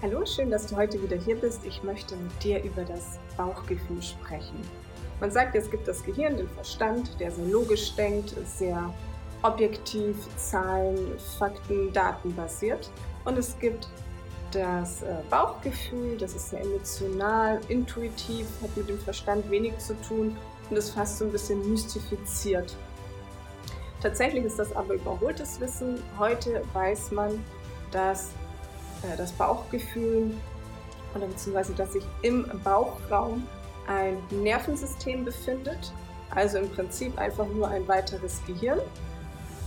Hallo, 0.00 0.24
schön, 0.24 0.48
dass 0.48 0.68
du 0.68 0.76
heute 0.76 1.02
wieder 1.02 1.16
hier 1.16 1.34
bist. 1.34 1.64
Ich 1.64 1.82
möchte 1.82 2.14
mit 2.14 2.44
dir 2.44 2.62
über 2.62 2.84
das 2.84 3.18
Bauchgefühl 3.36 4.00
sprechen. 4.00 4.60
Man 5.18 5.32
sagt, 5.32 5.56
es 5.56 5.68
gibt 5.68 5.88
das 5.88 6.04
Gehirn, 6.04 6.36
den 6.36 6.48
Verstand, 6.50 7.18
der 7.18 7.32
sehr 7.32 7.46
logisch 7.46 7.96
denkt, 7.96 8.32
sehr 8.46 8.94
objektiv, 9.42 10.14
Zahlen, 10.36 11.18
Fakten, 11.36 11.92
Daten 11.92 12.32
basiert. 12.36 12.88
Und 13.24 13.38
es 13.38 13.58
gibt 13.58 13.88
das 14.52 15.02
äh, 15.02 15.16
Bauchgefühl, 15.30 16.16
das 16.16 16.32
ist 16.32 16.50
sehr 16.50 16.60
emotional, 16.60 17.60
intuitiv, 17.66 18.46
hat 18.62 18.76
mit 18.76 18.88
dem 18.88 19.00
Verstand 19.00 19.50
wenig 19.50 19.76
zu 19.78 20.00
tun 20.02 20.36
und 20.70 20.76
ist 20.76 20.90
fast 20.90 21.18
so 21.18 21.24
ein 21.24 21.32
bisschen 21.32 21.68
mystifiziert. 21.68 22.76
Tatsächlich 24.00 24.44
ist 24.44 24.60
das 24.60 24.76
aber 24.76 24.94
überholtes 24.94 25.58
Wissen. 25.58 26.00
Heute 26.20 26.62
weiß 26.72 27.10
man, 27.10 27.44
dass 27.90 28.30
äh, 29.02 29.16
das 29.16 29.32
Bauchgefühl 29.32 30.32
oder 31.14 31.26
beziehungsweise 31.26 31.74
dass 31.74 31.92
sich 31.92 32.04
im 32.22 32.48
Bauchraum 32.62 33.46
ein 33.86 34.18
Nervensystem 34.30 35.24
befindet, 35.24 35.92
also 36.30 36.58
im 36.58 36.68
Prinzip 36.70 37.16
einfach 37.18 37.46
nur 37.48 37.68
ein 37.68 37.88
weiteres 37.88 38.44
Gehirn, 38.46 38.80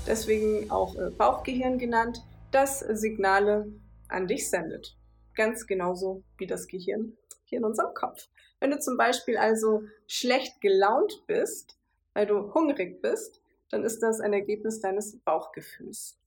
deswegen 0.06 0.70
auch 0.70 0.96
äh, 0.96 1.10
Bauchgehirn 1.10 1.78
genannt, 1.78 2.24
das 2.52 2.80
Signale 2.80 3.72
an 4.08 4.28
dich 4.28 4.50
sendet. 4.50 4.98
Ganz 5.36 5.66
genauso 5.66 6.24
wie 6.38 6.48
das 6.48 6.68
Gehirn 6.68 7.18
hier 7.46 7.60
in 7.60 7.66
unserem 7.66 7.94
Kopf. 7.94 8.28
Wenn 8.60 8.72
du 8.72 8.80
zum 8.80 8.98
Beispiel 8.98 9.38
also 9.38 9.84
schlecht 10.08 10.62
gelaunt 10.62 11.24
bist, 11.26 11.78
weil 12.14 12.28
du 12.28 12.54
hungrig 12.54 13.02
bist, 13.02 13.42
dann 13.70 13.84
ist 13.84 14.00
das 14.04 14.20
ein 14.20 14.34
Ergebnis 14.34 14.82
deines 14.82 15.18
Bauchgefühls. 15.20 16.21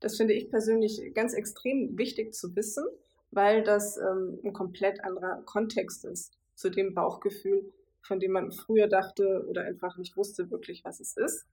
Das 0.00 0.16
finde 0.16 0.34
ich 0.34 0.50
persönlich 0.50 1.12
ganz 1.14 1.34
extrem 1.34 1.96
wichtig 1.96 2.34
zu 2.34 2.56
wissen, 2.56 2.84
weil 3.30 3.62
das 3.62 3.96
ähm, 3.98 4.40
ein 4.42 4.52
komplett 4.52 5.04
anderer 5.04 5.42
Kontext 5.44 6.04
ist 6.04 6.32
zu 6.54 6.70
dem 6.70 6.94
Bauchgefühl, 6.94 7.72
von 8.02 8.18
dem 8.18 8.32
man 8.32 8.50
früher 8.50 8.88
dachte 8.88 9.46
oder 9.48 9.62
einfach 9.62 9.98
nicht 9.98 10.16
wusste 10.16 10.50
wirklich, 10.50 10.84
was 10.84 11.00
es 11.00 11.16
ist. 11.16 11.46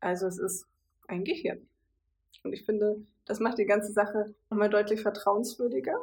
Also 0.00 0.26
es 0.26 0.38
ist 0.38 0.66
ein 1.08 1.24
Gehirn. 1.24 1.66
Und 2.44 2.52
ich 2.52 2.64
finde, 2.64 3.04
das 3.24 3.40
macht 3.40 3.58
die 3.58 3.66
ganze 3.66 3.92
Sache 3.92 4.34
nochmal 4.50 4.70
deutlich 4.70 5.00
vertrauenswürdiger. 5.00 5.96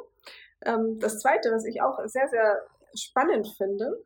Ähm, 0.62 0.98
das 0.98 1.20
Zweite, 1.20 1.52
was 1.52 1.64
ich 1.64 1.82
auch 1.82 1.98
sehr, 2.06 2.28
sehr 2.28 2.66
spannend 2.94 3.48
finde, 3.56 4.02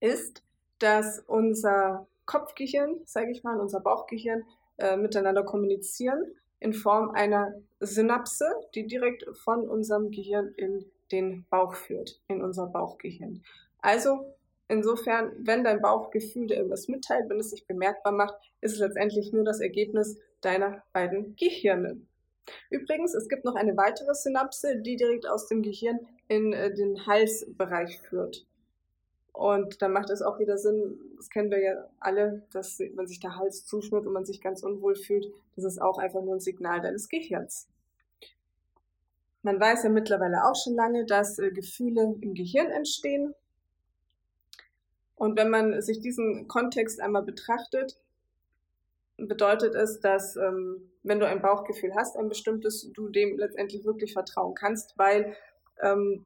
ist, 0.00 0.42
dass 0.78 1.20
unser 1.26 2.06
Kopfgehirn, 2.26 3.00
sage 3.04 3.30
ich 3.30 3.42
mal, 3.42 3.58
unser 3.60 3.80
Bauchgehirn 3.80 4.44
äh, 4.78 4.96
miteinander 4.96 5.44
kommunizieren 5.44 6.34
in 6.64 6.72
Form 6.72 7.10
einer 7.10 7.54
Synapse, 7.80 8.46
die 8.74 8.86
direkt 8.86 9.26
von 9.36 9.68
unserem 9.68 10.10
Gehirn 10.10 10.54
in 10.56 10.86
den 11.12 11.44
Bauch 11.50 11.74
führt, 11.74 12.22
in 12.26 12.42
unser 12.42 12.66
Bauchgehirn. 12.66 13.42
Also 13.82 14.34
insofern, 14.68 15.32
wenn 15.38 15.62
dein 15.62 15.82
Bauchgefühl 15.82 16.46
dir 16.46 16.56
irgendwas 16.56 16.88
mitteilt, 16.88 17.28
wenn 17.28 17.38
es 17.38 17.50
sich 17.50 17.66
bemerkbar 17.66 18.14
macht, 18.14 18.34
ist 18.62 18.72
es 18.72 18.78
letztendlich 18.78 19.30
nur 19.30 19.44
das 19.44 19.60
Ergebnis 19.60 20.18
deiner 20.40 20.82
beiden 20.94 21.36
Gehirne. 21.36 22.00
Übrigens, 22.70 23.14
es 23.14 23.28
gibt 23.28 23.44
noch 23.44 23.56
eine 23.56 23.76
weitere 23.76 24.14
Synapse, 24.14 24.80
die 24.80 24.96
direkt 24.96 25.28
aus 25.28 25.46
dem 25.48 25.60
Gehirn 25.60 26.00
in 26.28 26.54
äh, 26.54 26.72
den 26.72 27.06
Halsbereich 27.06 28.00
führt. 28.00 28.46
Und 29.34 29.82
dann 29.82 29.92
macht 29.92 30.10
es 30.10 30.22
auch 30.22 30.38
wieder 30.38 30.56
Sinn, 30.56 30.96
das 31.16 31.28
kennen 31.28 31.50
wir 31.50 31.60
ja 31.60 31.90
alle, 31.98 32.46
dass 32.52 32.78
wenn 32.78 33.08
sich 33.08 33.18
der 33.18 33.34
Hals 33.34 33.66
zuschnürt 33.66 34.06
und 34.06 34.12
man 34.12 34.24
sich 34.24 34.40
ganz 34.40 34.62
unwohl 34.62 34.94
fühlt, 34.94 35.26
das 35.56 35.64
ist 35.64 35.82
auch 35.82 35.98
einfach 35.98 36.22
nur 36.22 36.36
ein 36.36 36.40
Signal 36.40 36.80
deines 36.80 37.08
Gehirns. 37.08 37.66
Man 39.42 39.58
weiß 39.58 39.82
ja 39.82 39.90
mittlerweile 39.90 40.44
auch 40.44 40.54
schon 40.54 40.76
lange, 40.76 41.04
dass 41.04 41.40
äh, 41.40 41.50
Gefühle 41.50 42.14
im 42.20 42.34
Gehirn 42.34 42.70
entstehen. 42.70 43.34
Und 45.16 45.36
wenn 45.36 45.50
man 45.50 45.82
sich 45.82 46.00
diesen 46.00 46.46
Kontext 46.46 47.00
einmal 47.00 47.24
betrachtet, 47.24 47.98
bedeutet 49.16 49.74
es, 49.74 49.98
dass 49.98 50.36
ähm, 50.36 50.92
wenn 51.02 51.18
du 51.18 51.26
ein 51.26 51.42
Bauchgefühl 51.42 51.92
hast, 51.96 52.16
ein 52.16 52.28
bestimmtes, 52.28 52.92
du 52.92 53.08
dem 53.08 53.36
letztendlich 53.36 53.84
wirklich 53.84 54.12
vertrauen 54.12 54.54
kannst, 54.54 54.96
weil 54.96 55.34
ähm, 55.82 56.24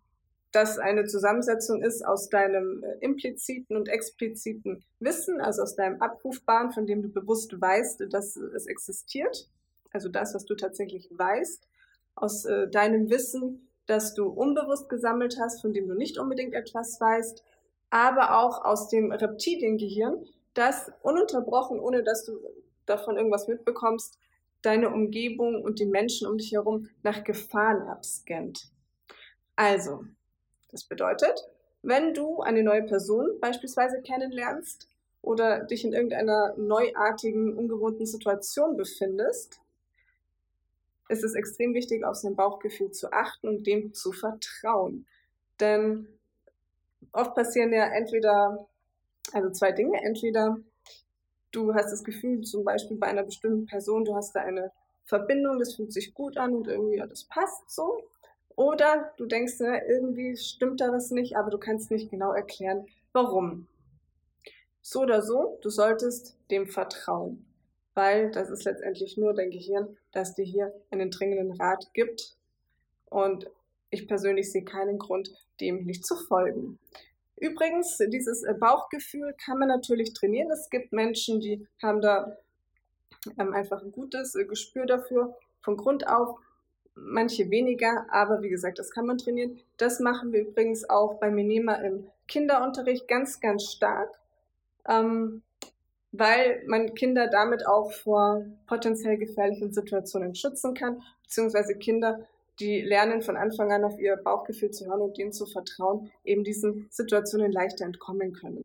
das 0.53 0.79
eine 0.79 1.05
Zusammensetzung 1.05 1.83
ist 1.83 2.05
aus 2.05 2.29
deinem 2.29 2.83
äh, 2.83 2.97
impliziten 3.01 3.77
und 3.77 3.89
expliziten 3.89 4.83
Wissen, 4.99 5.41
also 5.41 5.63
aus 5.63 5.77
deinem 5.77 6.01
Abrufbaren, 6.01 6.73
von 6.73 6.87
dem 6.87 7.03
du 7.03 7.09
bewusst 7.09 7.61
weißt, 7.61 8.05
dass 8.11 8.37
es 8.37 8.67
existiert, 8.67 9.51
also 9.93 10.09
das, 10.09 10.35
was 10.35 10.45
du 10.45 10.55
tatsächlich 10.55 11.09
weißt, 11.11 11.69
aus 12.15 12.45
äh, 12.45 12.69
deinem 12.69 13.11
Wissen, 13.11 13.69
das 13.87 14.15
du 14.15 14.27
unbewusst 14.27 14.89
gesammelt 14.89 15.39
hast, 15.41 15.61
von 15.61 15.73
dem 15.73 15.89
du 15.89 15.95
nicht 15.95 16.19
unbedingt 16.19 16.55
etwas 16.55 17.01
weißt, 17.01 17.43
aber 17.91 18.39
auch 18.39 18.65
aus 18.65 18.89
dem 18.89 19.13
Reptiliengehirn, 19.13 20.27
das 20.55 20.91
ununterbrochen, 21.03 21.79
ohne 21.79 22.03
dass 22.03 22.25
du 22.25 22.39
davon 22.87 23.17
irgendwas 23.17 23.49
mitbekommst, 23.49 24.19
deine 24.63 24.91
Umgebung 24.91 25.63
und 25.63 25.79
die 25.79 25.87
Menschen 25.87 26.27
um 26.27 26.37
dich 26.37 26.53
herum 26.53 26.89
nach 27.03 27.23
Gefahren 27.23 27.83
abscannt. 27.83 28.71
Also, 29.57 30.05
das 30.71 30.85
bedeutet, 30.85 31.49
wenn 31.83 32.15
du 32.15 32.41
eine 32.41 32.63
neue 32.63 32.83
Person 32.83 33.39
beispielsweise 33.41 34.03
kennenlernst 34.03 34.89
oder 35.23 35.65
dich 35.65 35.85
in 35.85 35.93
irgendeiner 35.93 36.55
neuartigen, 36.57 37.57
ungewohnten 37.57 38.07
Situation 38.07 38.77
befindest, 38.77 39.61
ist 41.09 41.25
es 41.25 41.35
extrem 41.35 41.75
wichtig, 41.75 42.05
auf 42.05 42.17
sein 42.17 42.37
Bauchgefühl 42.37 42.91
zu 42.91 43.13
achten 43.13 43.49
und 43.49 43.67
dem 43.67 43.95
zu 43.95 44.13
vertrauen. 44.13 45.07
Denn 45.61 46.07
oft 47.13 47.35
passieren 47.35 47.73
ja 47.73 47.87
entweder, 47.87 48.67
also 49.33 49.51
zwei 49.51 49.73
Dinge, 49.73 50.01
entweder 50.03 50.59
du 51.53 51.75
hast 51.75 51.91
das 51.91 52.05
Gefühl, 52.05 52.43
zum 52.43 52.65
Beispiel 52.65 52.97
bei 52.97 53.07
einer 53.07 53.23
bestimmten 53.23 53.67
Person, 53.67 54.05
du 54.05 54.15
hast 54.15 54.35
da 54.35 54.41
eine 54.41 54.71
Verbindung, 55.05 55.59
das 55.59 55.75
fühlt 55.75 55.93
sich 55.93 56.13
gut 56.13 56.37
an 56.37 56.55
und 56.55 56.69
irgendwie, 56.69 56.99
ja, 56.99 57.07
das 57.07 57.25
passt 57.25 57.71
so. 57.71 58.03
Oder 58.59 59.13
du 59.17 59.27
denkst, 59.27 59.55
na, 59.61 59.87
irgendwie 59.87 60.37
stimmt 60.37 60.81
da 60.81 60.91
was 60.91 61.13
nicht, 61.13 61.37
aber 61.37 61.49
du 61.49 61.59
kannst 61.59 61.93
nicht 61.93 62.11
genau 62.11 62.33
erklären, 62.33 62.89
warum. 63.13 63.69
So 64.83 65.03
oder 65.03 65.23
so, 65.23 65.61
du 65.63 65.71
solltest 65.71 66.37
dem 66.51 66.67
vertrauen, 66.67 67.47
weil 67.95 68.33
das 68.33 68.51
ist 68.51 68.65
letztendlich 68.65 69.17
nur 69.17 69.33
dein 69.33 69.53
Gehirn, 69.53 69.97
das 70.11 70.35
dir 70.35 70.45
hier 70.45 70.75
einen 70.91 71.13
dringenden 71.13 71.53
Rat 71.53 71.89
gibt. 71.95 72.35
Und 73.05 73.49
ich 73.91 74.09
persönlich 74.09 74.51
sehe 74.51 74.65
keinen 74.65 74.99
Grund, 74.99 75.31
dem 75.61 75.85
nicht 75.85 76.05
zu 76.05 76.17
folgen. 76.17 76.81
Übrigens, 77.37 77.97
dieses 78.09 78.45
Bauchgefühl 78.59 79.37
kann 79.45 79.61
man 79.61 79.69
natürlich 79.69 80.15
trainieren. 80.15 80.51
Es 80.51 80.69
gibt 80.69 80.93
Menschen, 80.93 81.39
die 81.39 81.65
haben 81.81 82.01
da 82.01 82.37
ähm, 83.39 83.53
einfach 83.53 83.85
ein 83.85 83.93
gutes 83.93 84.33
Gespür 84.33 84.85
dafür 84.85 85.37
von 85.61 85.77
Grund 85.77 86.09
auf 86.09 86.41
manche 87.05 87.51
weniger, 87.51 88.07
aber 88.11 88.43
wie 88.43 88.49
gesagt, 88.49 88.79
das 88.79 88.91
kann 88.91 89.07
man 89.07 89.19
trainieren. 89.19 89.59
Das 89.77 90.01
machen 90.01 90.33
wir 90.33 90.41
übrigens 90.41 90.89
auch 90.89 91.15
bei 91.15 91.31
Minima 91.31 91.75
im 91.75 92.07
Kinderunterricht 92.27 93.09
ganz, 93.09 93.41
ganz 93.41 93.65
stark, 93.65 94.19
ähm, 94.89 95.43
weil 96.13 96.63
man 96.67 96.95
Kinder 96.95 97.29
damit 97.29 97.67
auch 97.67 97.93
vor 97.93 98.45
potenziell 98.67 99.19
gefährlichen 99.19 99.73
Situationen 99.73 100.35
schützen 100.35 100.75
kann, 100.75 101.03
beziehungsweise 101.23 101.75
Kinder, 101.75 102.27
die 102.61 102.81
lernen 102.81 103.23
von 103.23 103.37
Anfang 103.37 103.73
an 103.73 103.85
auf 103.85 103.99
ihr 103.99 104.17
Bauchgefühl 104.17 104.71
zu 104.71 104.87
hören 104.87 105.01
und 105.01 105.17
denen 105.17 105.33
zu 105.33 105.47
vertrauen, 105.47 106.11
eben 106.25 106.45
diesen 106.45 106.89
Situationen 106.91 107.53
leichter 107.53 107.85
entkommen 107.85 108.33
können. 108.33 108.65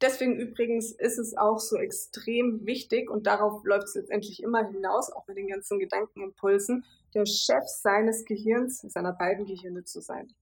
Deswegen 0.00 0.36
übrigens 0.36 0.92
ist 0.92 1.18
es 1.18 1.36
auch 1.36 1.58
so 1.58 1.76
extrem 1.76 2.66
wichtig 2.66 3.10
und 3.10 3.26
darauf 3.26 3.64
läuft 3.64 3.88
es 3.88 3.94
letztendlich 3.94 4.42
immer 4.42 4.68
hinaus, 4.68 5.10
auch 5.10 5.24
bei 5.24 5.34
den 5.34 5.48
ganzen 5.48 5.78
Gedankenimpulsen, 5.78 6.84
der 7.14 7.26
Chef 7.26 7.64
seines 7.66 8.24
Gehirns, 8.24 8.80
seiner 8.80 9.12
beiden 9.12 9.46
Gehirne 9.46 9.84
zu 9.84 10.00
sein. 10.00 10.34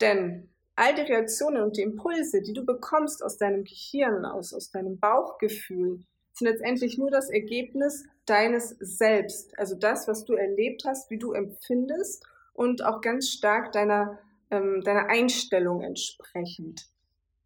Denn 0.00 0.48
all 0.76 0.94
die 0.94 1.02
Reaktionen 1.02 1.62
und 1.62 1.76
die 1.76 1.82
Impulse, 1.82 2.42
die 2.42 2.52
du 2.52 2.64
bekommst 2.64 3.22
aus 3.22 3.36
deinem 3.36 3.64
Gehirn, 3.64 4.24
aus, 4.24 4.52
aus 4.52 4.70
deinem 4.70 4.98
Bauchgefühl, 4.98 6.04
sind 6.32 6.48
letztendlich 6.48 6.98
nur 6.98 7.10
das 7.10 7.30
Ergebnis 7.30 8.04
deines 8.26 8.70
Selbst. 8.80 9.56
Also 9.58 9.76
das, 9.76 10.08
was 10.08 10.24
du 10.24 10.34
erlebt 10.34 10.84
hast, 10.84 11.10
wie 11.10 11.18
du 11.18 11.32
empfindest 11.32 12.24
und 12.52 12.84
auch 12.84 13.00
ganz 13.00 13.28
stark 13.28 13.72
deiner, 13.72 14.18
ähm, 14.50 14.80
deiner 14.82 15.06
Einstellung 15.06 15.82
entsprechend. 15.82 16.88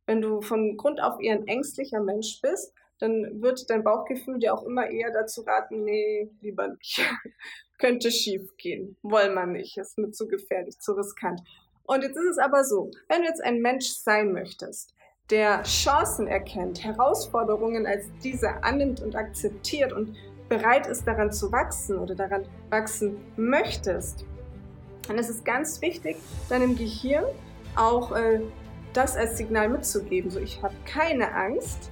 Wenn 0.06 0.22
du 0.22 0.40
von 0.40 0.76
Grund 0.76 1.02
auf 1.02 1.20
eher 1.20 1.34
ein 1.34 1.46
ängstlicher 1.46 2.00
Mensch 2.00 2.40
bist, 2.40 2.72
dann 2.98 3.42
wird 3.42 3.69
dein 3.70 3.84
Bauchgefühl 3.84 4.38
dir 4.38 4.54
auch 4.54 4.64
immer 4.64 4.88
eher 4.88 5.12
dazu 5.12 5.42
raten, 5.42 5.84
nee, 5.84 6.31
lieber 6.40 6.69
nicht. 6.69 7.00
Könnte 7.78 8.10
schief 8.10 8.56
gehen. 8.56 8.96
Wollen 9.02 9.34
wir 9.34 9.46
nicht. 9.46 9.78
Ist 9.78 9.98
mir 9.98 10.10
zu 10.10 10.26
gefährlich, 10.26 10.78
zu 10.78 10.92
riskant. 10.92 11.40
Und 11.84 12.02
jetzt 12.02 12.16
ist 12.16 12.32
es 12.32 12.38
aber 12.38 12.64
so, 12.64 12.90
wenn 13.08 13.22
du 13.22 13.28
jetzt 13.28 13.42
ein 13.42 13.60
Mensch 13.60 13.86
sein 13.86 14.32
möchtest, 14.32 14.94
der 15.30 15.62
Chancen 15.62 16.26
erkennt, 16.26 16.82
Herausforderungen 16.84 17.86
als 17.86 18.06
diese 18.22 18.62
annimmt 18.62 19.00
und 19.00 19.14
akzeptiert 19.14 19.92
und 19.92 20.16
bereit 20.48 20.86
ist, 20.86 21.06
daran 21.06 21.32
zu 21.32 21.52
wachsen 21.52 21.98
oder 21.98 22.14
daran 22.14 22.44
wachsen 22.70 23.16
möchtest, 23.36 24.24
es 25.16 25.31
ist 25.31 25.44
ganz 25.44 25.81
wichtig, 25.81 26.16
deinem 26.50 26.76
Gehirn 26.76 27.24
auch 27.76 28.12
äh, 28.12 28.40
das 28.92 29.16
als 29.16 29.38
Signal 29.38 29.69
mitzugeben. 29.69 30.31
So, 30.31 30.40
ich 30.40 30.62
habe 30.62 30.74
keine 30.84 31.32
Angst, 31.34 31.90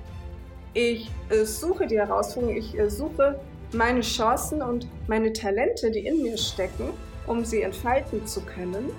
ich 0.74 1.10
äh, 1.30 1.44
suche 1.44 1.86
die 1.86 1.98
Herausforderung, 1.98 2.56
ich 2.56 2.78
äh, 2.78 2.90
suche 2.90 3.40
meine 3.72 4.00
Chancen 4.00 4.62
und 4.62 4.86
meine 5.08 5.32
Talente, 5.32 5.90
die 5.90 6.06
in 6.06 6.22
mir 6.22 6.36
stecken, 6.38 6.90
um 7.26 7.44
sie 7.44 7.62
entfalten 7.62 8.26
zu 8.26 8.40
können. 8.42 8.90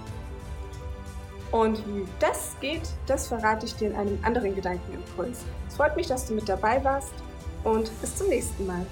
Und 1.52 1.80
wie 1.88 2.06
das 2.20 2.56
geht, 2.60 2.82
das 3.06 3.28
verrate 3.28 3.66
ich 3.66 3.76
dir 3.76 3.90
in 3.90 3.96
einem 3.96 4.20
anderen 4.24 4.54
Gedankenimpuls. 4.54 5.46
Es 5.68 5.76
freut 5.76 5.96
mich, 5.96 6.08
dass 6.08 6.26
du 6.26 6.34
mit 6.34 6.50
dabei 6.50 6.84
warst 6.84 7.14
und 7.64 7.90
bis 8.02 8.16
zum 8.18 8.28
nächsten 8.28 8.66
Mal. 8.66 8.86